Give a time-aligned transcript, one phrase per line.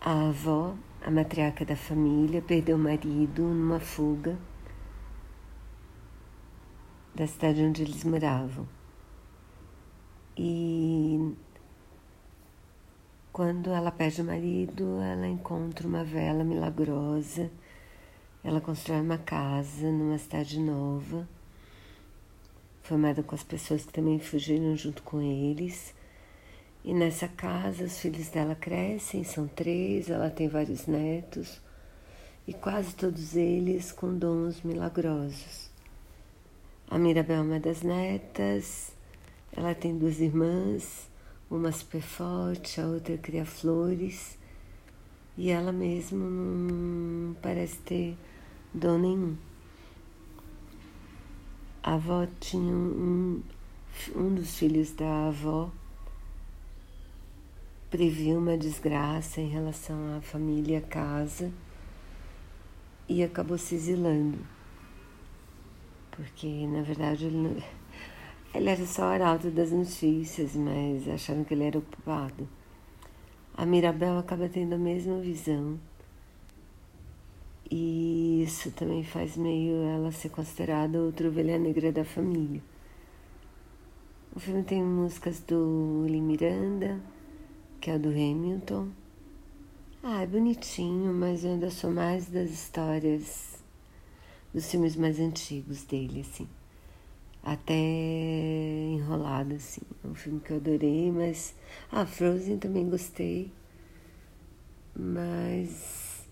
[0.00, 4.38] A avó, a matriarca da família, perdeu o marido numa fuga
[7.12, 8.68] da cidade onde eles moravam.
[10.36, 11.34] E
[13.32, 17.50] quando ela perde o marido, ela encontra uma vela milagrosa.
[18.44, 21.28] Ela constrói uma casa numa cidade nova,
[22.82, 25.92] formada com as pessoas que também fugiram junto com eles.
[26.88, 31.60] E nessa casa os filhos dela crescem, são três, ela tem vários netos,
[32.46, 35.70] e quase todos eles com dons milagrosos.
[36.88, 38.96] A Mirabel é uma das netas,
[39.52, 41.10] ela tem duas irmãs,
[41.50, 44.38] uma super forte, a outra cria flores,
[45.36, 48.16] e ela mesma não parece ter
[48.72, 49.36] dom nenhum.
[51.82, 53.42] A avó tinha um,
[54.16, 55.70] um dos filhos da avó
[57.90, 61.52] previu uma desgraça em relação à família, à casa,
[63.08, 64.38] e acabou se exilando
[66.18, 67.56] porque na verdade ele, não,
[68.52, 72.48] ele era só arauto das notícias, mas acharam que ele era ocupado.
[73.56, 75.78] A Mirabel acaba tendo a mesma visão.
[77.70, 82.60] E isso também faz meio ela ser considerada outra ovelha negra da família.
[84.34, 87.00] O filme tem músicas do Lee Miranda,
[87.88, 88.90] que é do Hamilton.
[90.02, 93.64] Ah, é bonitinho, mas eu ainda sou mais das histórias
[94.52, 96.46] dos filmes mais antigos dele, assim.
[97.42, 97.72] Até
[98.92, 99.80] enrolado, assim.
[100.04, 101.54] É um filme que eu adorei, mas.
[101.90, 103.50] Ah, Frozen também gostei.
[104.94, 106.26] Mas.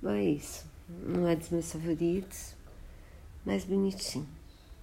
[0.00, 0.64] Bom, é isso.
[0.88, 2.54] Não é dos meus favoritos,
[3.44, 4.26] mas bonitinho.